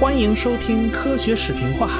[0.00, 1.90] 欢迎收听科学视频化。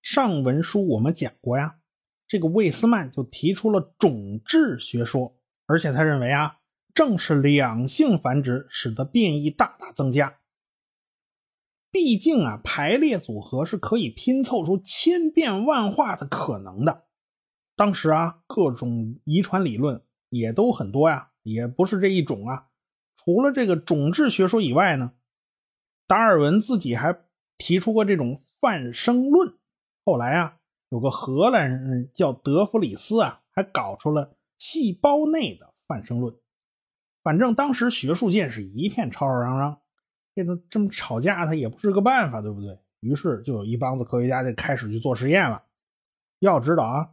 [0.00, 1.74] 上文书我们讲过呀，
[2.28, 6.58] 这个魏斯曼就提出了种质学说，而且他认为啊，
[6.94, 10.36] 正是两性繁殖使得变异大大增加。
[11.92, 17.04] 毕竟啊，排列组合是可以拼凑出千变万化的可能的。
[17.74, 22.68] 当时啊，各种遗传理论也都很多呀，也不是这一种啊。
[23.16, 25.12] 除了这个种质学说以外呢，
[26.06, 27.18] 达尔文自己还
[27.58, 29.58] 提出过这种泛生论。
[30.04, 30.58] 后来啊，
[30.90, 36.36] 有个荷兰人叫德弗里斯啊，还搞出了细胞内的泛生论。
[37.22, 39.79] 反正当时学术界是一片吵吵嚷嚷。
[40.44, 42.78] 这种这么吵架，他也不是个办法，对不对？
[43.00, 45.62] 于是就有一帮子科学家就开始去做实验了。
[46.38, 47.08] 要知道啊，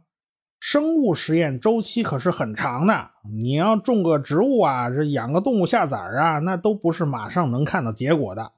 [0.60, 3.10] 生物实验周期可是很长的。
[3.30, 8.52] 你要种个植物啊，这养个动物下崽啊，那都不是马上能看到结果的。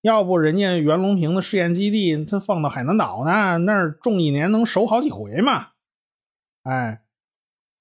[0.00, 5.68] 要不人家袁隆平的试验基地，他放到海南岛呢，那儿种一年能熟好几回嘛。
[6.64, 7.02] 哎，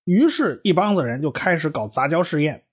[0.06, 2.64] 于是，一帮子人就开始搞杂交试验。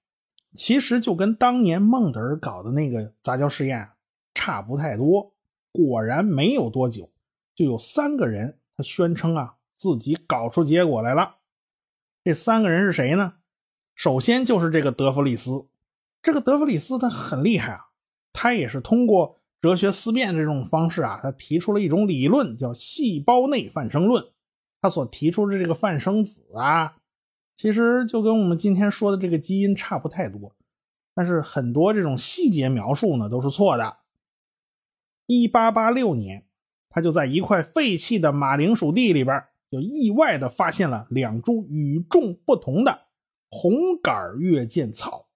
[0.56, 3.90] 其实就跟当年孟德尔搞的那个杂交试验
[4.34, 5.32] 差不太多。
[5.72, 7.10] 果然没有多久，
[7.54, 11.36] 就有三个人他宣称啊自己搞出结果来了。
[12.22, 13.34] 这三个人是谁呢？
[13.96, 15.66] 首先就是这个德弗里斯。
[16.22, 17.86] 这个德弗里斯他很厉害啊，
[18.32, 24.24] 他也是通过哲学思辨这种方式啊，他提出了一种理论叫细胞内泛生论。
[24.80, 26.96] 他所提出的这个泛生子啊。
[27.56, 30.54] 其实就跟我们今天说的这个基因差不太多，
[31.14, 33.98] 但是很多这种细节描述呢都是错的。
[35.26, 36.44] 一八八六年，
[36.90, 43.02] 他就在一块废弃的马铃薯地里边，就意外的发现了两株与众不同的
[43.48, 45.28] 红杆月见草，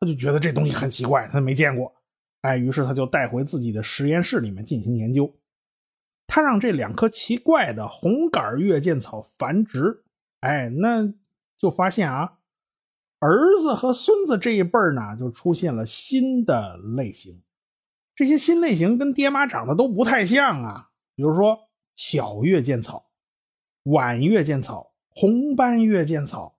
[0.00, 1.94] 他就觉得这东西很奇怪，他没见过，
[2.40, 5.32] 哎，于是他就带回自己的实验室里面进行研究。
[6.26, 10.02] 他让这两棵奇怪的红杆月见草繁殖，
[10.40, 11.12] 哎，那。
[11.58, 12.38] 就发现啊，
[13.18, 17.42] 儿子和孙子这一辈儿呢，就出现了新的类型。
[18.14, 20.90] 这些新类型跟爹妈长得都不太像啊。
[21.14, 21.58] 比如说
[21.96, 23.10] 小月见草、
[23.84, 26.58] 晚月见草、红斑月见草。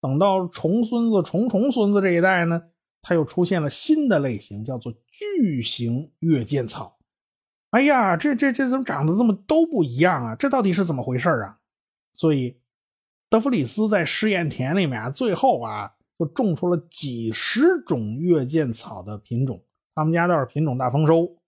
[0.00, 2.62] 等到重孙子、重重孙子这一代呢，
[3.02, 6.98] 他又出现了新的类型，叫做巨型月见草。
[7.70, 10.34] 哎呀，这这这怎么长得这么都不一样啊？
[10.34, 11.58] 这到底是怎么回事啊？
[12.14, 12.61] 所以。
[13.32, 21.38] 德弗里斯在试验田里面啊，最后啊，就种出了几十种月见草的品种，他们家倒是品种大丰收。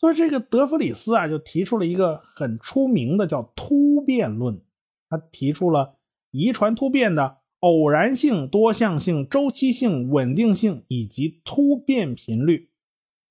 [0.00, 4.60] 所以这个德弗里斯啊，就提出了一个很出名的叫突变论。
[5.08, 5.94] 他提出了
[6.32, 12.72] 遗传突变的偶然性、多项性、周期性、稳定性以及突变频率。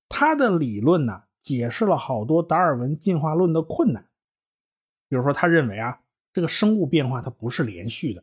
[0.08, 4.08] 他的理论呢，解释了好多达尔文进化论的困难。
[5.10, 6.00] 比如说，他认为啊。
[6.38, 8.22] 这个生物变化它不是连续的，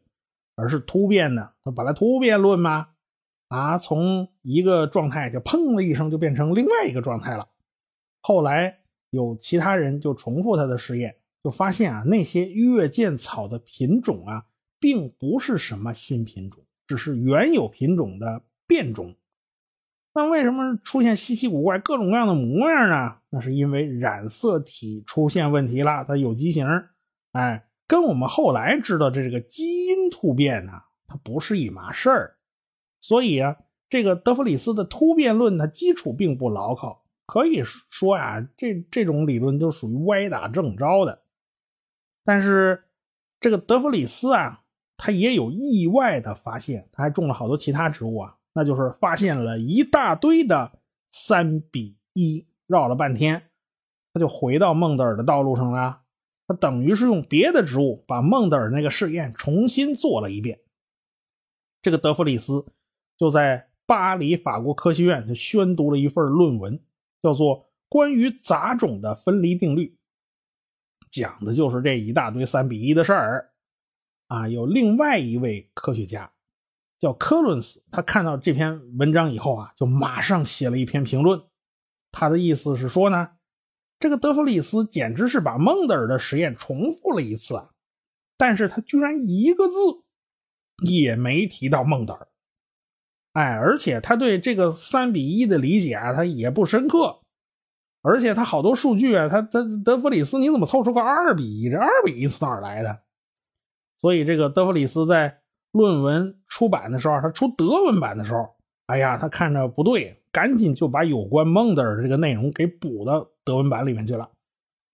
[0.56, 1.52] 而是突变的。
[1.66, 2.88] 它本来突变论嘛，
[3.50, 7.50] 啊，从一个状态就砰的一声就变成另外一个状态了。
[8.22, 14.46] 后来有其他人就重复他的实验，就发现啊，那些月见草的品种啊，
[14.80, 19.14] 并不是什么新品种，只是原有品种的变种。
[20.14, 23.18] 那为什么出现稀奇古怪、各种各样的模样呢？
[23.30, 26.66] 那是因为染色体出现问题了，它有畸形，
[27.34, 27.68] 哎。
[27.88, 30.72] 跟我们后来知道这个基因突变呢，
[31.08, 32.36] 它不是一码事儿，
[33.00, 33.58] 所以啊，
[33.88, 41.22] 这个德弗里斯的突变论它基础并不牢靠，可以说呀，这这种理论就属于歪打正着的。
[42.24, 42.86] 但是
[43.40, 44.64] 这个德弗里斯啊，
[44.98, 50.80] 他也有意外的发现，他还种了好多其他植物啊，那就是发现了一大堆的
[51.12, 53.44] 三比一，绕了半天，
[54.12, 56.02] 他就回到孟德尔的道路上了。
[56.48, 60.60] 他等于是用别的植物把孟德尔那个试验重新做了一遍。
[61.82, 62.66] 这个德弗里斯
[63.18, 66.80] 就在巴黎法国科学院就宣读了一份论文，
[67.24, 69.86] 叫做《关于杂种的分离定律》，
[71.10, 73.54] 讲的就是这一大堆三比一的事儿。
[74.28, 76.32] 啊，有另外一位科学家
[77.00, 81.42] 叫科伦斯，他看到这篇文章以后啊，就马上写了一篇评论。
[82.12, 83.35] 他的意思是说呢。
[84.00, 87.70] 这个德弗里斯简直是把孟德尔的实验重复了一次啊！
[88.38, 89.74] 但是他居然一个字
[90.86, 92.28] 也没提到孟德尔，
[93.34, 97.22] 哎，而且他对这个三比一的理解啊，他也不深刻
[98.02, 101.70] 而且他好多数据啊，他他德弗里斯你怎么凑出个二比一？
[101.70, 103.00] 这二比一从哪儿来的？
[103.98, 108.56] 所以这个德弗里斯在论文出版的时候，他出德文版的时候，
[108.88, 114.30] 哎呀，他看着不对，赶紧就把有关孟德尔这个内容给补到德文版里面去了。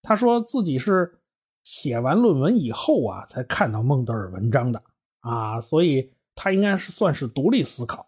[0.03, 1.19] 他说自己是
[1.63, 4.83] 写完论文以后啊，才看到孟德尔文章的
[5.21, 8.07] 啊，所以他应该是算是独立思考。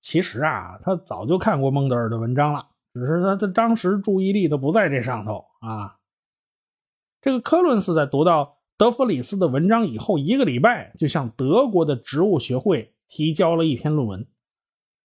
[0.00, 2.68] 其实啊，他早就看过孟德尔的文章了。
[2.92, 5.96] 只是他的当时注意力都不在这上头啊。
[7.20, 14.26] 这个科伦斯在读到德弗里斯的文章以后，一个礼拜就向德国的植物学会提交了一篇论文。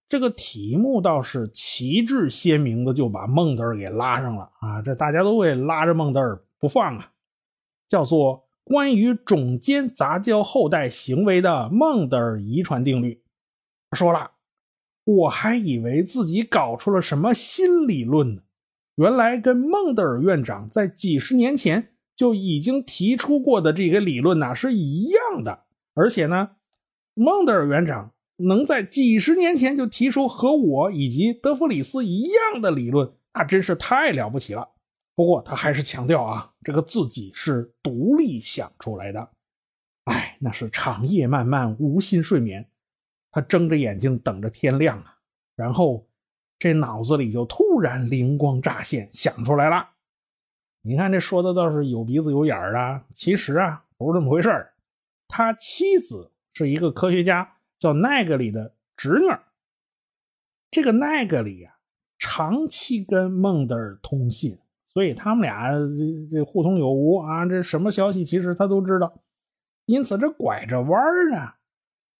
[0.09, 4.81] 这个题目倒是旗帜鲜明的，就把孟德尔给拉上了啊！
[4.81, 7.11] 这大家都会拉着孟德尔不放啊，
[7.87, 13.21] 叫做《关于种间杂交后代行为的孟德尔遗传定律》。
[13.97, 14.31] 说了。
[15.09, 18.41] 我还以为自己搞出了什么新理论呢，
[18.95, 25.63] 原来跟孟德尔院长在几十年前就已经提出过的这个理论呢是一样的。
[25.93, 26.49] 而且呢，
[27.13, 34.69] 孟德尔院长能在几十年前就提出和我以及德弗里斯一样的理论，那真是太了不起了。
[35.15, 39.31] 不过他还是强调啊，这个自己是独立想出来的。
[40.03, 42.69] 哎，那是长夜漫漫，无心睡眠。
[43.31, 45.17] 他睁着眼睛等着天亮啊，
[45.55, 46.07] 然后
[46.59, 49.89] 这脑子里就突然灵光乍现，想出来了。
[50.83, 54.73] 你看这说的倒是有鼻子有眼儿的，其实啊不是这么回事儿。
[55.27, 59.27] 他妻子是一个科学家，叫奈格里的侄女。
[60.69, 61.77] 这个奈格里呀，
[62.17, 64.59] 长期跟孟德尔通信，
[64.93, 67.45] 所以他们俩这这互通有无啊。
[67.45, 69.21] 这什么消息其实他都知道，
[69.85, 71.53] 因此这拐着弯儿呢。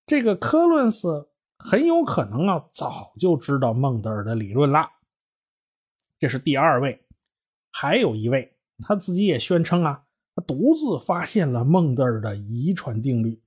[0.06, 4.90] 这个科伦斯很有可能啊，早就知道孟德尔的理论了。
[6.20, 7.06] 这是第二位，
[7.72, 13.42] 还有一位，他自己也宣称啊，他独自发现了孟德尔的遗传定律。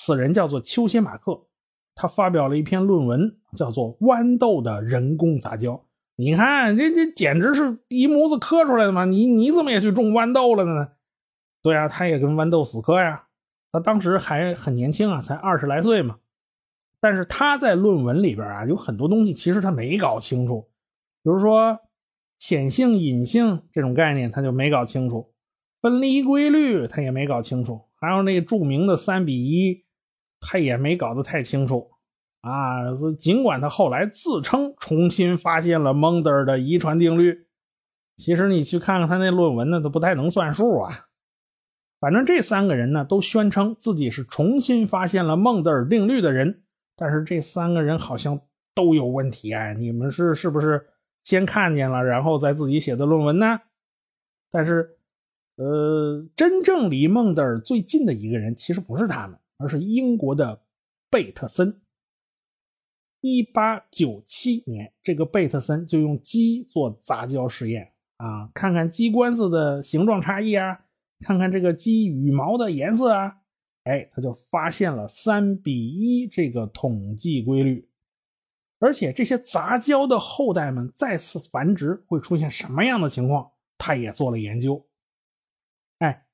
[0.00, 1.48] 此人叫做丘歇马克，
[1.92, 5.72] 他发表了一篇论文，叫做《豌豆的人工杂交》。
[6.14, 9.04] 你看，这这简直是一模子磕出来的嘛！
[9.04, 10.92] 你你怎么也去种豌豆了呢？
[11.62, 13.26] 对啊，他也跟豌豆死磕呀。
[13.72, 16.20] 他当时还很年轻啊，才二十来岁嘛。
[17.00, 20.68] 但是他在论文里边啊，有很多东西其实他没搞清楚，
[21.24, 21.76] 比如说
[22.38, 25.34] 显性、隐性这种概念他就没搞清楚，
[25.82, 29.84] 分离规律他也没搞清楚，还有那著名的三比一，
[30.40, 31.90] 他也没搞得太清楚
[32.40, 32.94] 啊。
[33.18, 37.46] 尽管他后来自称重新发现了孟德尔的遗传定律，
[38.16, 41.06] 其实你去看看他那论文呢，都不太能算数啊。
[42.00, 46.62] 反正这三个人呢，都宣称自己是重新发现了孟德尔定律的人，
[46.94, 48.40] 但是这三个人好像
[48.72, 49.72] 都有问题啊！
[49.72, 50.86] 你们是是不是
[51.24, 53.58] 先看见了，然后再自己写的论文呢？
[54.52, 54.96] 但是，
[55.56, 60.62] 呃，真正离孟德尔最近的一个人其实不是他们，而是英国的
[61.10, 61.82] 贝特森。
[63.20, 70.84] 一八九七年，这个贝特森就用鸡做杂交实验啊，看看鸡冠子的形状差异啊。
[71.20, 73.40] 看看这个鸡羽毛的颜色啊，
[73.82, 77.88] 哎，他就发现了三比一这个统计规律，
[78.78, 84.87] 而且这些杂交的后代们再次繁殖会出现什么样的情况，他也做了研究。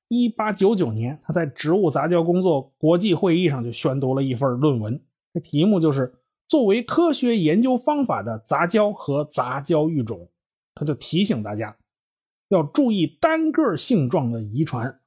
[0.08, 5.00] 一八九九年，他在植物杂交工作国际会议上就宣读了一份论文，
[5.32, 6.14] 这题目就是
[6.46, 10.28] 作为科学研究方法的杂交和杂交育种，
[10.74, 11.76] 他就提醒大家。
[12.48, 15.00] 要注意单个性状的遗传，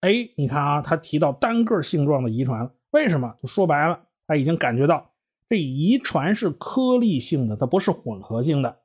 [0.00, 3.34] 哎，你看啊，他提到单个性状的遗传了，为什么？
[3.42, 5.10] 就说白了，他已经感觉到
[5.48, 8.83] 这遗传是颗粒性的，它不是混合性的。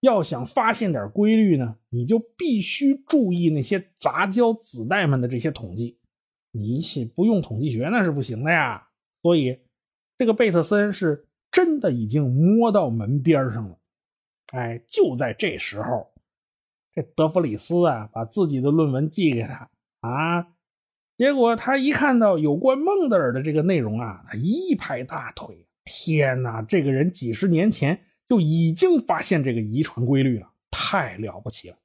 [0.00, 5.98] 要想发现点规律呢，你就必须注意那些杂交子代们的这些统计，
[6.52, 6.80] 你
[7.14, 8.88] 不用统计学那是不行的呀。
[9.22, 9.60] 所以，
[10.16, 13.78] 这个贝特森是真的已经摸到门边上了。
[14.52, 16.10] 哎，就在这时候。
[16.92, 20.48] 这德弗里斯啊，把自己的论文寄给他啊，
[21.16, 31.76] 结果他一看到有关孟德尔的这个内容啊，他一拍大腿，天哪，这个人几十年前就已经发现这个遗传规律了，太了不起了。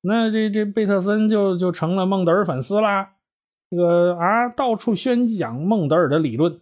[0.00, 3.14] 那这这贝特森就就成了孟德尔粉丝啦，
[3.70, 6.60] 这个啊到处宣讲孟德尔的理论，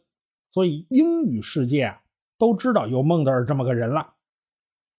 [0.52, 2.02] 所以英语世界啊
[2.36, 4.12] 都知道有孟德尔这么个人了。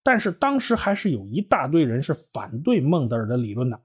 [0.01, 3.79] 但是当时还是有一大堆人是反对孟德尔的理论的，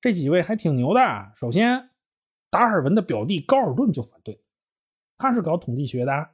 [0.00, 1.32] 这几位还挺牛的。
[1.34, 1.90] 首先，
[2.48, 4.40] 达尔文的表弟高尔顿就反对，
[5.18, 6.30] 他是搞统计学的。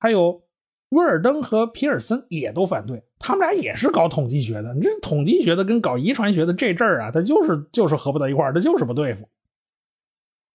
[0.00, 0.42] 还有
[0.90, 4.74] 威尔登和皮尔森也都反对，他们俩也是搞统计学的。
[4.74, 9.28] 你这统计学的跟搞遗传学的这阵儿啊，他就是就是合不到一块儿，他就是不对付。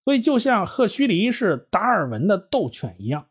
[0.04, 3.26] 所以，就像赫胥黎是达尔文的斗犬一样，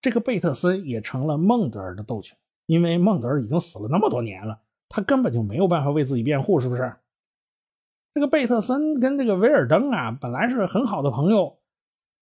[0.00, 2.36] 这个贝特森也成了孟德尔的斗犬。
[2.66, 4.58] 因为孟德尔已经死了那么多年了，
[4.88, 6.94] 他根本就没有办法为自己辩护，是不是？
[8.12, 11.58] 这个贝特森跟这个维尔登啊，本来是很好的朋友。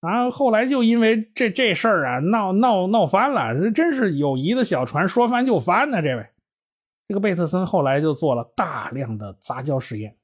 [0.04, 6.02] 啊，后后来就因为这这事儿啊，闹闹闹翻了，这真是友谊的小船说翻就翻呢。
[6.02, 6.28] 这位，
[7.08, 10.18] 这个贝特森后来就做了大量的杂交实验，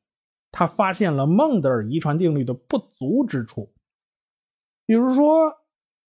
[0.52, 3.72] 他发现了孟德尔遗传定律的不足之处。
[4.84, 5.50] 比如说，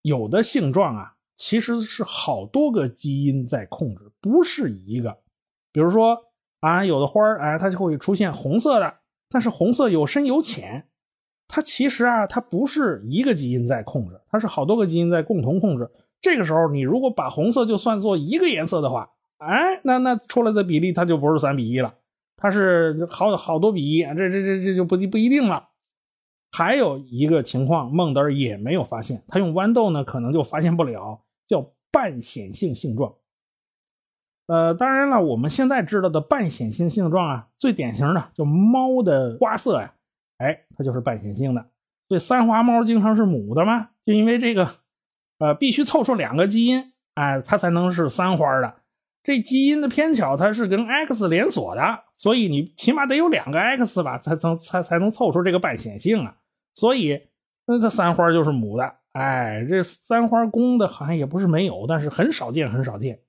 [0.01, 5.17] 有的性状啊，其实是好多个基因在控制，不是一个。
[5.71, 6.17] 比如说
[6.59, 8.97] 啊，有的花儿哎，它就会出现红色的，
[9.29, 10.89] 但是红色有深有浅。
[11.53, 15.91] 它其实啊，它不是一个基因在控制，它是好多个基因在共同控制。
[16.22, 21.93] 这个时候，你如果把红色就算作一个颜色的话，哎，那那出来的比例它就不是三比一了，
[22.38, 25.67] 它是好好多比一，这这这这就不不一定了。
[26.53, 33.13] 还有一个情况，孟德尔也没有发现，他用豌豆呢，可能就发现不了，叫半显性性状。
[34.48, 39.93] 呃，当然了，我们现在知道的半显性性状啊，最典型的就猫的花色呀。
[40.41, 41.69] 哎，它就是半显性的，
[42.07, 44.69] 所以三花猫经常是母的嘛，就因为这个，
[45.38, 48.77] 呃，必须凑出两个基因，哎，它才能是三花的。
[49.24, 56.38] 这基因的偏巧，它是跟 X 连锁的，所以你起码得有两个 X 吧，才能才才能凑出这个半显性啊。
[56.74, 57.27] 所以，
[57.67, 58.95] 那这三花就是母的。
[59.12, 63.19] 哎，这三花公的好像也不是没有，但是很少见，很少见。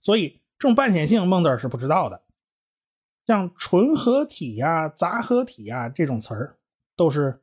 [0.00, 2.22] 所以这种半显性，孟德尔是不知道的。
[3.32, 6.58] 像纯合体呀、杂合体呀这种词儿，
[6.96, 7.40] 都是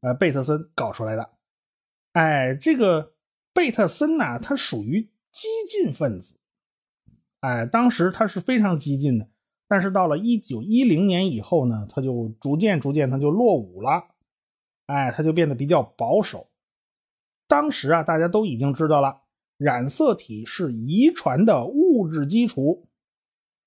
[0.00, 1.28] 呃贝特森搞出来的。
[2.14, 3.12] 哎，这个
[3.52, 6.36] 贝特森呐，他属于激进分子。
[7.40, 9.28] 哎，当时他是非常激进的，
[9.68, 14.06] 但是到了一九一零年以后呢，他就逐渐逐渐他就落伍了。
[14.86, 16.48] 哎，他就变得比较保守。
[17.46, 19.20] 当时啊，大家都已经知道了，
[19.58, 22.88] 染色体是遗传的物质基础，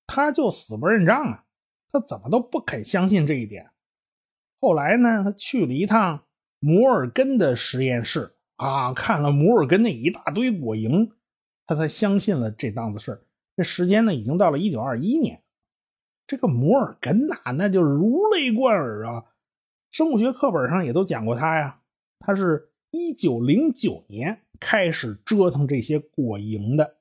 [0.08, 1.44] 他就死不认账啊。
[1.92, 3.70] 他怎么都不肯相信这一点。
[4.60, 6.24] 后来呢，他去了一趟
[6.58, 11.10] 摩尔根的实验室啊，看了摩尔根那一大堆果蝇，
[11.66, 13.24] 他才相信了这档子事
[13.56, 15.42] 这时间呢，已经到了一九二一年。
[16.26, 19.24] 这个摩尔根呐，那就如雷贯耳啊，
[19.90, 21.80] 生物学课本上也都讲过他呀。
[22.20, 26.98] 他是一九零九年开始折腾这些果蝇的，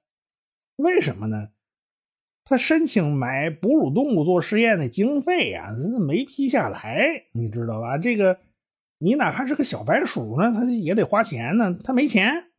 [0.77, 1.49] 为什么呢？
[2.49, 7.95] 他申请买哺乳动物做实验的经费呀，没批下来，你知道吧？
[7.99, 8.39] 这个
[8.97, 11.77] 你哪怕是个小白鼠呢，他也得花钱呢。
[11.83, 12.49] 他没钱，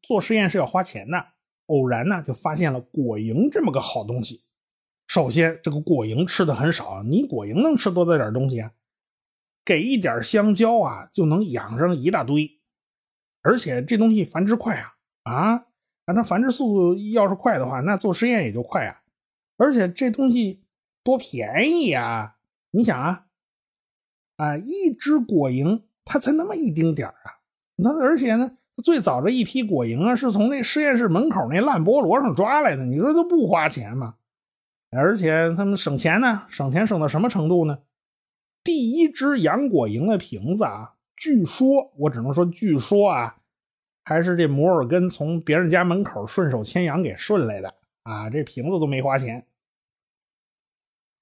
[0.00, 1.26] 做实验是要花钱的。
[1.66, 4.42] 偶然呢，就发现了果蝇这么个好东西。
[5.08, 8.70] 首先，这个果蝇吃的很少，你果蝇能吃多大点东西啊？
[9.64, 12.48] 给一点香蕉啊，就能养上一大堆，
[13.42, 15.66] 而且这东西繁殖快啊啊！
[16.14, 19.02] 它繁殖速度要是快的话，那做实验也就快啊。
[19.56, 20.64] 而且这东西
[21.02, 22.36] 多便宜呀！
[22.70, 23.26] 你想啊，
[24.36, 27.40] 啊，一只果蝇它才那么一丁点啊！
[27.76, 32.84] 那而且呢，最早这一批果蝇啊，是从那实验室门口那烂菠萝上抓来的。
[32.84, 34.16] 你说它不花钱吗？
[34.90, 37.78] 而且他们省钱呢，省钱省到什么程度呢？
[38.62, 43.36] 第一只羊果蝇的瓶子啊，据说我只能说据说啊，
[44.04, 47.74] 还是这摩尔根从别人家门口顺手牵羊给顺来的。
[48.06, 49.48] 啊，这瓶子都没花钱。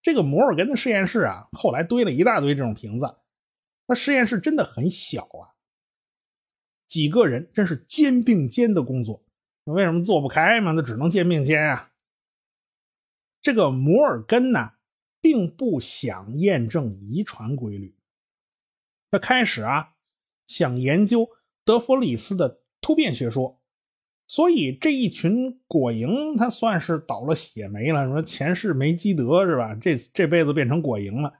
[0.02, 3.16] 这个摩尔根的实验室啊，后来堆了一大堆这种瓶子。
[3.86, 5.56] 那实验室真的很小啊，
[6.86, 9.24] 几个人真是肩并肩的工作。
[9.64, 10.72] 那为什么做不开嘛？
[10.72, 11.94] 那只能肩并肩啊。
[13.40, 14.72] 这个摩尔根呢，
[15.22, 17.96] 并不想验证遗传规律。
[19.10, 19.94] 他开始啊，
[20.46, 21.30] 想研究
[21.64, 23.58] 德弗里斯的突变学说。
[24.34, 28.08] 所以这一群果蝇，它算是倒了血霉了。
[28.08, 29.76] 说前世没积德是吧？
[29.80, 31.34] 这这辈子变成果蝇了。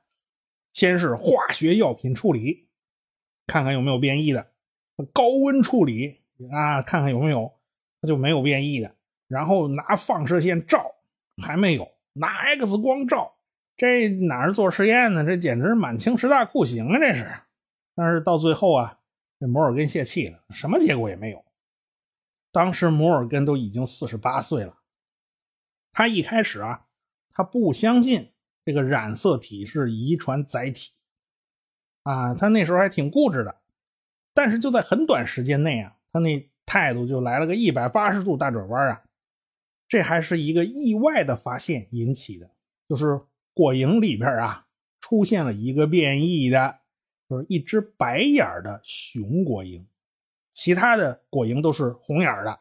[0.73, 2.69] 先是化学药品处理，
[3.49, 4.47] 看看有没有变异的；
[5.13, 6.21] 高温处理
[6.53, 7.53] 啊，看看有没有，
[8.01, 8.95] 它就没有变异的。
[9.27, 10.95] 然后拿放射线照，
[11.43, 11.83] 还没有；
[12.13, 13.35] 拿 X 光照，
[13.77, 15.25] 这哪是做实验呢？
[15.25, 16.99] 这简直是满清十大酷刑啊！
[17.01, 17.29] 这是。
[17.97, 19.01] 但是到最后啊，
[19.41, 21.45] 这摩尔根泄气了，什么结果也没有。
[22.55, 24.79] 当时摩尔根都已经四十八岁了，
[25.91, 26.87] 他一开始啊，
[27.33, 28.31] 他不相信
[28.65, 30.93] 这个染色体是遗传载体，
[32.05, 33.61] 啊，他那时候还挺固执的。
[34.33, 39.03] 但是就在很短时间内啊，他那态度就来了个一百八十度大转弯啊！
[39.89, 42.49] 这还是一个意外的发现引起的，
[42.89, 43.21] 就是
[43.53, 44.65] 果蝇里边啊
[45.01, 46.79] 出现了一个变异的，
[47.29, 49.85] 就是一只白眼的雄果蝇，
[50.55, 52.61] 其他的果蝇都是红眼的。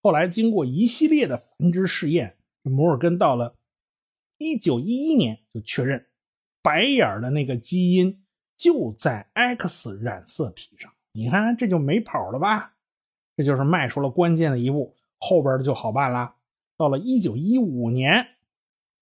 [0.00, 3.56] 后来经过一系列的繁殖试验，摩尔根到了
[4.38, 6.06] 一九一一年就确认，
[6.62, 8.24] 白眼的那个基因
[8.56, 10.92] 就在 X 染色体上。
[11.12, 12.76] 你看，这就没跑了吧？
[13.36, 16.36] 这就是迈出了关键的一步，后边的就好办了。
[16.76, 18.28] 到了一九一五年，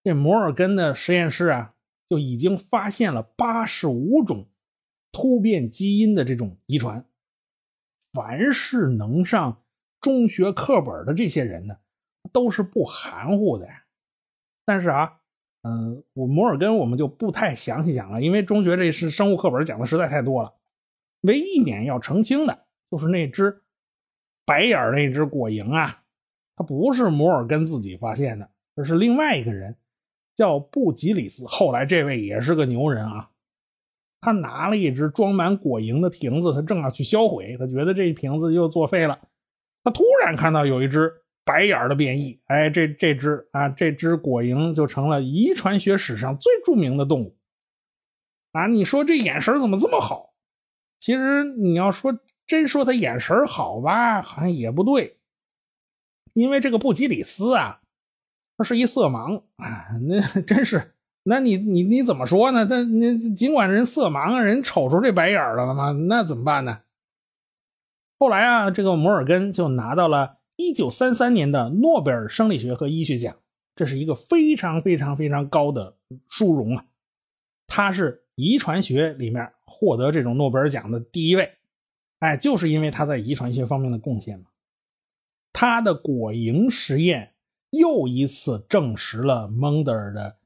[0.05, 1.75] 这摩尔根的实验室啊，
[2.09, 4.47] 就已经发现了八十五种
[5.11, 7.05] 突变基因的这种遗传。
[8.13, 9.63] 凡是能上
[10.01, 11.77] 中学课本的这些人呢，
[12.33, 13.69] 都是不含糊的。
[14.65, 15.21] 但是啊，
[15.63, 20.55] 嗯，我摩尔根我们就不太详细讲了，因为中学这是生物课本讲的实在太多了。
[21.23, 23.63] 唯一一点要澄清的就是那只
[24.45, 26.03] 白眼那只果蝇啊，
[26.57, 29.77] 它不是摩尔根自己发现的，而是另外一个人，
[30.37, 31.45] 叫布吉里斯。
[31.47, 33.31] 后来这位也是个牛人啊，
[34.23, 39.21] 他拿了一只装满果蝇的瓶子，他正要去销毁，他觉得这瓶子又作废了。
[39.85, 41.13] 他突然看到有一只
[41.45, 47.37] 白眼的变异，哎，这这只啊，这只果蝇就成了遗传学史上最著名的动物
[48.53, 48.69] 啊！
[48.69, 50.33] 你说这眼神怎么这么好？
[51.01, 55.19] 其实你要说真说他眼神好吧，好像也不对，
[56.33, 57.81] 因为这个布吉里斯啊，
[58.57, 62.67] 他是一色盲啊，那真是，那你你你怎么说呢？
[62.67, 65.93] 他那尽管人色盲啊，人瞅出这白眼来了吗？
[65.93, 66.81] 那怎么办呢？
[68.19, 73.37] 后来啊，这个摩尔根就拿到了一九三三年的诺贝尔生理学和医学奖，
[73.75, 75.97] 这是一个非常非常非常高的
[76.29, 76.85] 殊荣啊，
[77.67, 78.21] 他是。
[78.35, 81.53] 遗传学里面获得这种诺贝尔奖的第一位，
[82.21, 84.47] 哎，就是因为他在遗传学方面的贡献嘛。
[85.53, 87.35] 他的果蝇实验
[87.69, 90.39] 又一次证实了蒙德尔的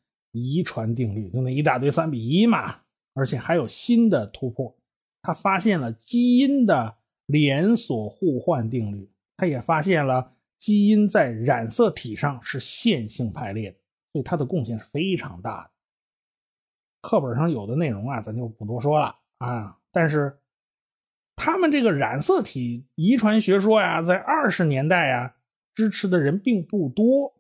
[0.43, 2.80] 遗传定律，就那一大堆三比一嘛。
[3.15, 4.76] 而且还有新的突破，
[5.23, 13.78] 他发现了基因的连锁互换定律，他也发现了基因在染色体上是线性排列的，
[14.13, 15.71] 所以他的贡献是非常大的。
[17.00, 19.78] 课本上有的内容啊，咱就不多说了啊。
[19.93, 20.39] 但是，
[21.37, 25.37] 他们这个染色体遗传学说呀，在二十年代啊，
[25.75, 27.35] 支持的人并不多。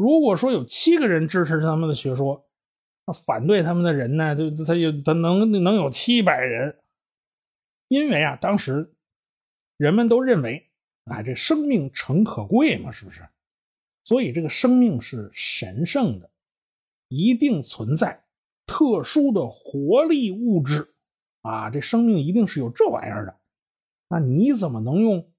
[0.00, 2.48] 如果说有七个人支持他们的学说，
[3.06, 6.74] 那反对他们的人呢，就他有他能能有七百人。
[7.88, 8.94] 因为啊，当时
[9.76, 10.70] 人们都认为
[11.04, 13.28] 啊，这生命诚可贵嘛，是不是？
[14.02, 16.30] 所以这个生命是神圣的。
[17.08, 18.24] 一定存在
[18.64, 20.94] 特殊的活力物质
[21.42, 21.68] 啊！
[21.68, 23.36] 这生命一定是有这玩意儿的。
[24.08, 25.30] 那你怎么能用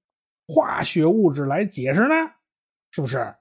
[0.46, 2.14] 化学物质来解释呢？
[2.92, 3.34] 是不是？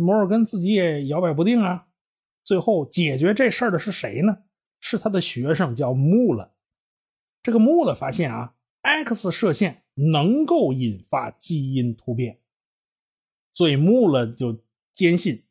[0.00, 1.88] 摩尔根自己也摇摆不定啊。
[2.44, 4.44] 最后解决这事儿的是谁呢？
[4.80, 6.52] 是他的学生，叫穆勒。
[7.42, 12.40] 这个穆勒发现啊，X 射线能够引发基因突变，
[13.54, 14.62] 所以穆勒就
[14.94, 15.44] 坚信，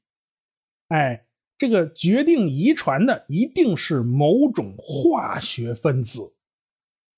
[0.88, 1.26] 哎。
[1.60, 6.36] 这个决定遗传的一定是某种化学分子，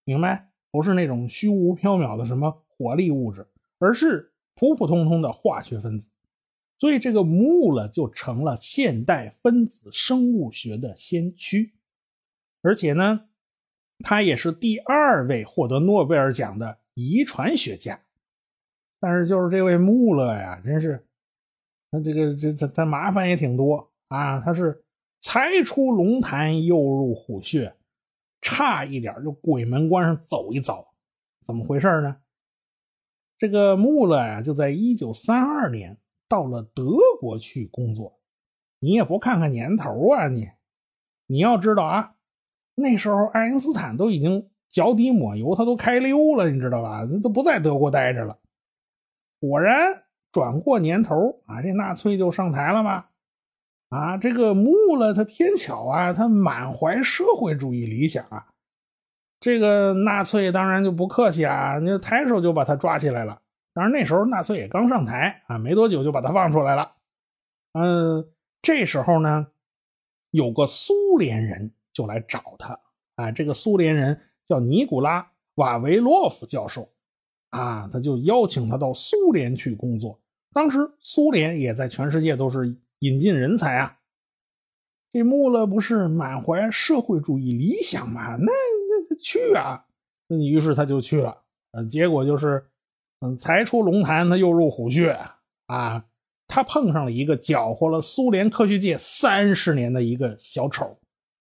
[0.06, 0.54] 明白？
[0.72, 3.46] 不是那种虚无缥缈的什么活力物质，
[3.80, 6.10] 而是普普通通的化学分子。
[6.80, 11.74] 所以这个穆勒就成了现代分子生物学的先驱，
[12.62, 13.28] 而且呢，
[14.00, 18.02] 他也是第二位获得诺贝尔奖的遗传学家。
[19.02, 21.06] 但是就是这位穆勒呀，真是，
[21.92, 23.92] 他这个这他他麻烦也挺多。
[24.08, 24.84] 啊，他是
[25.22, 27.76] 才出龙潭又入虎穴，
[28.42, 30.94] 差一点就鬼门关上走一遭，
[31.46, 32.18] 怎么回事呢？
[33.38, 35.98] 这个穆勒呀，就在一九三二年
[36.30, 36.86] 到了德
[37.20, 38.20] 国去工作。
[38.80, 40.50] 你也不看看年头啊，你
[41.28, 42.16] 你要知道啊，
[42.76, 47.06] 那时候爱因斯坦都已经脚底抹油，他都开溜了，你知道吧？
[47.22, 48.38] 都不在德国待着了。
[49.42, 53.08] 果然转过年头啊，这纳粹就上台了嘛。
[53.90, 58.48] 啊，这个穆勒他偏巧啊，他满怀社会主义理想啊。
[59.40, 63.42] 这个纳粹当然就不客气啊，那抬手就把他抓起来了。
[63.74, 66.94] 当然那时候纳粹也刚上台啊，没多久就把他放出来了。
[67.74, 69.48] 嗯，这时候呢，
[70.32, 72.80] 有个苏联人就来找他
[73.16, 76.90] 啊，这个苏联人叫尼古拉瓦维洛夫教授
[77.50, 80.20] 啊，他就邀请他到苏联去工作。
[80.52, 82.78] 当时苏联也在全世界都是。
[83.02, 83.98] 引进人才啊！
[85.14, 88.36] 这穆勒不是满怀社会主义理想吗？
[88.36, 89.86] 那那去啊！
[90.28, 91.44] 那你于是他就去了。
[91.72, 92.70] 呃，结果就是
[93.20, 95.18] 嗯，才出龙潭，他又入虎穴
[95.66, 96.06] 啊！
[96.48, 100.98] 他碰上了一个搅和了苏联科学界三十年的一个小丑，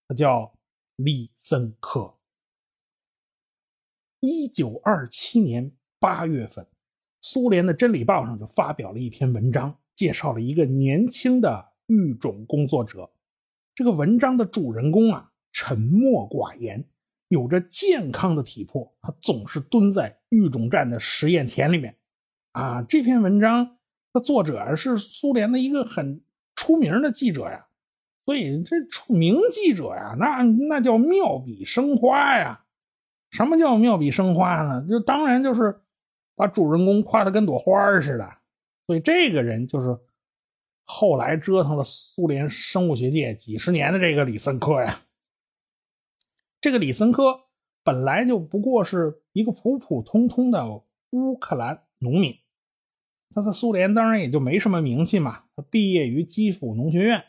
[0.07, 0.53] 他叫
[0.97, 2.17] 李森科。
[4.21, 6.67] 一九二七年八月份，
[7.21, 13.09] 苏联的《真理报》上就发表了一篇文章，介绍了一个年轻的育种工作者。
[13.77, 16.85] 这个文章的主人公啊，沉默寡言。
[17.29, 21.97] 有着健康的体魄，他总是蹲在育种站的实验田里面。
[22.53, 23.79] 啊，这篇文章
[24.13, 26.23] 的作者是苏联的一个很
[26.57, 27.67] 出名的记者呀，
[28.25, 32.65] 所以这出名记者呀，那那叫妙笔生花呀。
[33.31, 34.87] 什么叫妙笔生花呢？
[34.89, 35.83] 就当然就是
[36.35, 38.27] 把主人公夸的跟朵花似的。
[38.87, 39.99] 所以这个人就是
[40.83, 45.01] 后来折腾了苏联生物学界几十年的这个李森科呀。
[46.61, 47.48] 这个李森科
[47.89, 52.37] 本来就不过是一个普普通通的乌克兰农民，
[53.35, 55.45] 他在苏联当然也就没什么名气嘛。
[55.57, 57.25] 他毕业于基辅农学院，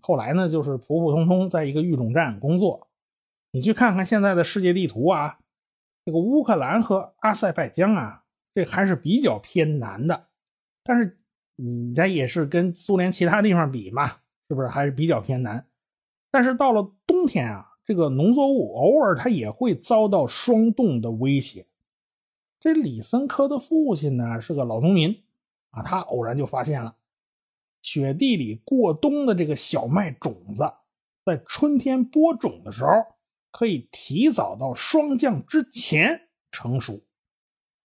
[0.00, 2.86] 后来呢就是普普通通在一个育种站工作。
[3.50, 5.40] 你去看看现在的世界地图啊，
[6.04, 8.22] 这个乌克兰和阿塞拜疆啊，
[8.54, 10.28] 这还是比较偏南的。
[10.84, 11.18] 但是
[11.56, 14.06] 你这也是跟苏联其他地方比嘛，
[14.48, 15.66] 是不是还是比较偏南？
[16.30, 17.67] 但是到了冬天啊。
[17.88, 21.66] 这个农作物偶尔它也会遭到霜冻的威胁。
[22.60, 25.22] 这李森科的父亲呢是个老农民
[25.70, 26.96] 啊，他偶然就发现了
[27.80, 30.70] 雪地里过冬的这个小麦种子，
[31.24, 32.90] 在春天播种的时候
[33.50, 37.00] 可以提早到霜降之前成熟。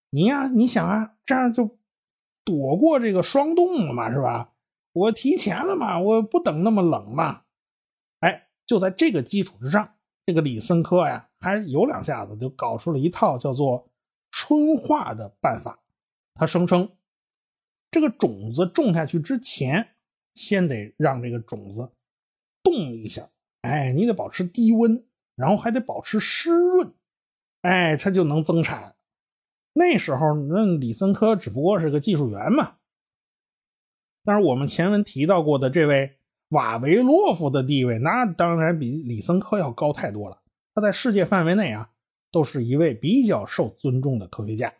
[0.09, 1.77] 你呀，你想啊，这样就
[2.43, 4.51] 躲过这个霜冻了嘛，是吧？
[4.91, 7.42] 我提前了嘛，我不等那么冷嘛。
[8.73, 9.93] 就在这个基础之上。
[10.25, 13.87] 这个李森科呀，还有两下子就搞出了一套叫做
[14.31, 15.83] 春化的办法。
[16.33, 16.89] 他声称，
[17.91, 19.95] 这个种子种下去之前，
[20.33, 21.91] 先得让这个种子
[22.63, 23.29] 冻一下，
[23.61, 25.05] 哎，你得保持低温，
[25.35, 26.93] 然后还得保持湿润，
[27.61, 28.95] 哎，它就能增产。
[29.73, 32.77] 那时候，那李森科只不过是个技术员嘛。
[34.23, 36.17] 但是我们前文提到过的这位。
[36.53, 40.39] 瓦维洛夫的地位那当然比李森科要高太多了。
[40.73, 41.89] 他在世界范围内啊，
[42.31, 44.73] 都是一位比较受尊重的科学家。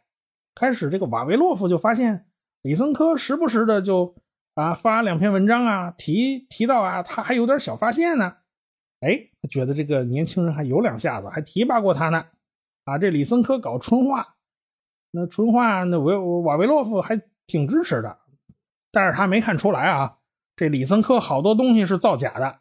[0.55, 2.27] 开始，这个瓦维洛夫就发现
[2.61, 4.15] 李森科时不时的就
[4.55, 8.37] 啊发两篇文章啊，提提到啊他还有点小发现呢。
[9.01, 12.25] 哎，他觉得这个年轻人还有两下子，还提拔过他呢。
[12.85, 14.35] 啊，这李森科搞春化，
[15.11, 18.19] 那春化那维瓦维洛夫还挺支持的，
[18.91, 20.17] 但是他没看出来啊。
[20.55, 22.59] 这李森科好多东西是造假的，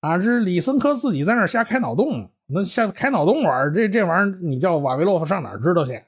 [0.00, 6.02] 啊，这是李森科自己在那瞎开脑洞，那瞎开脑洞玩这这玩意儿你叫瓦维洛夫上哪知道去？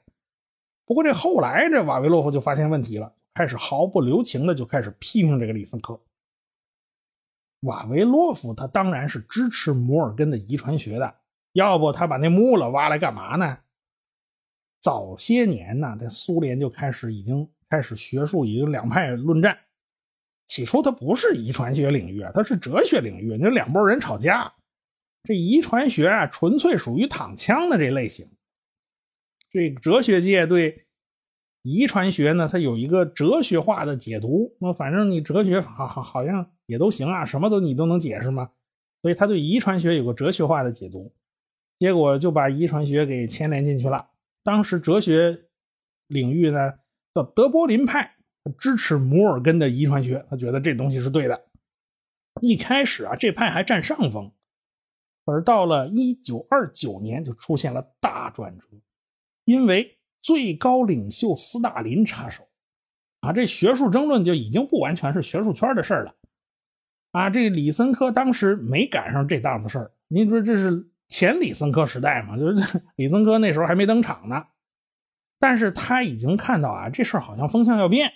[0.85, 5.99] 不过这后来这瓦维洛夫就发现问题了，开始毫不留情的就开始批评这个李森科。
[7.61, 11.15] 瓦维洛夫他当然是支持摩尔根的遗传学的，
[11.51, 13.57] 要不他把那木了挖来干嘛呢？
[14.79, 19.57] 早些年呢，这苏联就开始已经开始学术已经两派论战。
[20.47, 23.37] 起初它不是遗传学领域啊，它是哲学领域。
[23.39, 24.53] 那两拨人吵架，
[25.23, 28.27] 这遗传学啊，纯粹属于躺枪的这类型。
[29.51, 30.87] 这哲学界对
[31.61, 34.55] 遗传学呢，它有一个哲学化的解读。
[34.59, 38.51] 那反正你哲学好好好像也都行啊，什么都你都能解释嘛。
[39.01, 41.13] 所以他对遗传学有个哲学化的解读，
[41.77, 44.09] 结果就把遗传学给牵连进去了。
[44.43, 45.45] 当时哲学
[46.07, 46.73] 领域呢，
[47.13, 48.16] 叫德波林派。
[48.57, 51.45] 支持摩尔根的遗传学，他觉得这东西是对的。
[52.41, 54.31] 一开始啊，这派还占上风，
[55.25, 58.65] 而到了一九二九年就出现了大转折，
[59.45, 62.47] 因为最高领袖斯大林插手，
[63.21, 66.13] 啊，这学术争论就已经不完全是学术圈的事了。
[67.11, 72.37] 啊，这李森科当时没赶上这档子事儿，您说这是前李森科时代嘛？
[72.37, 74.45] 就是 李森科那时候还没登场呢，
[75.39, 78.11] 但是他已经看到啊，这事儿好像风向要变。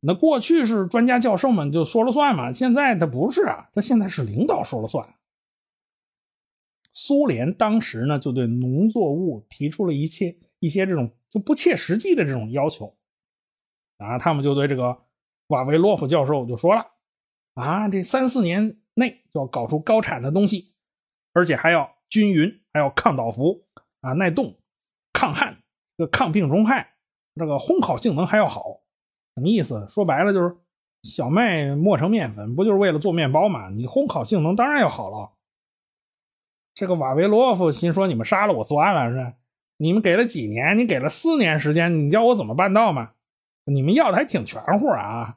[0.00, 5.14] 那过去是专家教授们就说了算嘛，现在他不是啊，他现在是领导说了算。
[6.92, 12.96] 苏联当时呢，就对农作物提出了一切一些这种就不切实际的这种要求，
[13.98, 15.04] 啊，他们就对这个
[15.48, 16.92] 瓦维洛夫教授就说了，
[17.54, 20.74] 啊，这三四年内就要搞出高产的东西，
[21.32, 23.66] 而且还要均匀，还要抗倒伏
[24.00, 24.54] 啊，耐冻、
[25.12, 25.62] 抗旱、
[25.98, 26.94] 这抗病虫害，
[27.34, 28.80] 这个烘烤性能还要好。
[29.36, 29.86] 什么意思？
[29.90, 30.56] 说白了就是
[31.02, 33.68] 小麦磨成面粉，不就是为了做面包吗？
[33.68, 35.32] 你烘烤性能当然要好了。
[36.74, 39.34] 这个瓦维罗夫心说：“你们杀了我算了，是
[39.76, 40.76] 你们给了几年？
[40.78, 43.12] 你给了四年时间，你叫我怎么办到嘛？
[43.64, 45.36] 你们要的还挺全乎啊！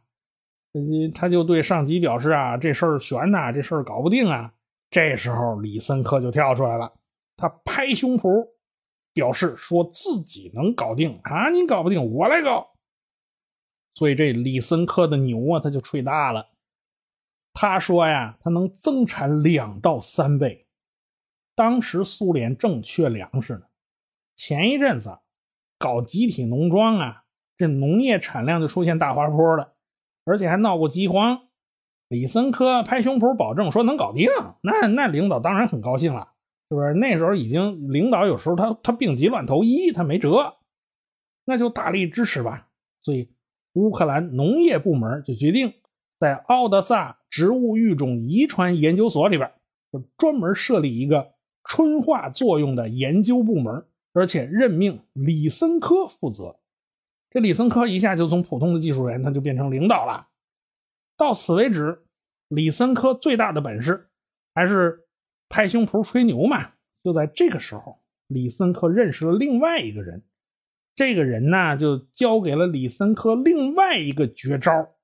[1.14, 4.54] 他就对上级表示啊，这事儿悬呐，这事儿搞不定啊。
[4.90, 6.94] 这时候李森科就跳出来了，
[7.36, 8.48] 他拍胸脯
[9.14, 11.50] 表示说自己能搞定啊！
[11.50, 12.72] 你搞不定，我来搞。
[13.94, 16.50] 所以这李森科的牛啊，他就吹大了。
[17.54, 20.68] 他说呀，他能增产两到三倍。
[21.56, 23.64] 当时苏联正缺粮食呢，
[24.38, 25.20] 前一阵子
[25.78, 27.26] 搞集体农庄啊，
[27.58, 29.74] 这农业产量就出现大滑坡了，
[30.24, 31.48] 而且还闹过饥荒。
[32.08, 34.30] 李森科拍胸脯保证说能搞定，
[34.62, 36.34] 那那领导当然很高兴了，
[36.70, 36.94] 是不是？
[36.94, 40.56] 那时候已经领导有时候他他病急乱投医，他没辙，
[41.44, 42.70] 那就大力支持吧。
[43.02, 43.32] 所以
[43.74, 45.74] 乌克兰农业部门就决定
[46.20, 49.52] 在奥德萨植物育种遗传研究所里边，
[49.92, 56.60] 就专门设立一个春化作用的研究部门，而且任命李森科负责。
[57.30, 60.28] 这李森科一下就从普通的技术员，他就变成领导了。
[61.16, 62.04] 到此为止，
[62.48, 64.10] 李森科最大的本事
[64.56, 65.06] 还是
[65.48, 66.72] 拍胸脯吹牛嘛。
[67.04, 70.24] 就在这个时候，李森科认识了另外一个人，
[71.00, 74.98] 这个人呢就教给了李森科另外一个绝招。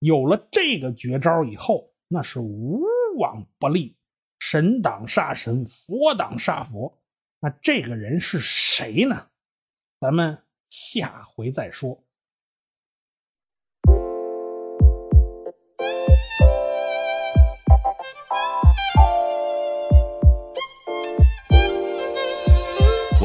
[0.00, 2.82] 有了这个绝招以后，那是无
[3.16, 3.96] 往不利，
[4.40, 7.00] 神挡杀神，佛挡杀佛。
[7.38, 9.28] 那这个人是谁呢？
[10.00, 10.36] 咱们
[10.68, 12.04] 下回再说。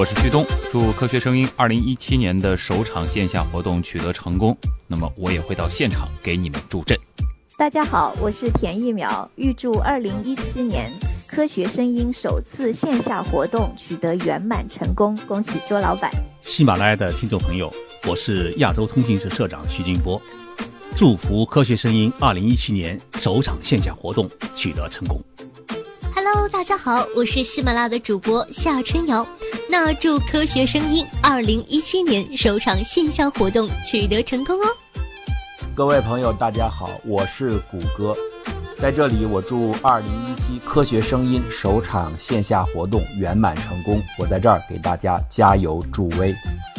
[0.01, 4.57] 我是旭东，祝科学声音二零一七年的首场线下活动取得成功。
[4.87, 6.97] 那么我也会到现场给你们助阵。
[7.55, 10.91] 大家好，我是田一苗，预祝二零一七年
[11.27, 16.09] 科学声音首次线下活动取得圆满成功，恭喜周老板。
[16.41, 17.71] 喜马拉雅的听众朋友，
[18.07, 20.19] 我是亚洲通讯社社长徐金波，
[20.95, 25.23] 祝福科学声音二零一七年首场线下活动取得成功。
[26.23, 29.27] Hello，大家好，我是喜马拉雅的主播夏春瑶。
[29.67, 34.67] 那祝科学声音二零一七年首场线下活动取得成功哦！
[35.75, 38.15] 各位朋友，大家好，我是谷歌，
[38.77, 43.99] 在这里我祝二零一七科学声音首场线下活动圆满成功。
[44.19, 46.35] 我在这儿给大家加油助威。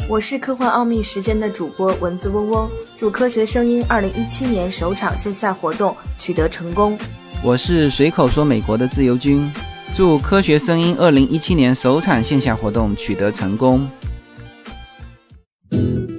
[0.07, 6.97] 我是科幻奥秘时间的主播蚊子嗡嗡，祝科学声音二零一七年首场线下活动取得成功。
[7.43, 9.51] 我是随口说美国的自由军。
[9.93, 13.85] 祝科学声音二零一七年首场线下活动取得成功。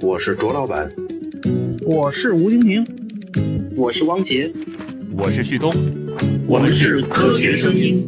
[0.03, 0.87] 我是卓老板，
[1.81, 2.85] 我是吴京平，
[3.75, 4.53] 我是汪杰，
[5.17, 5.73] 我是旭东，
[6.45, 8.07] 我们是科学声音。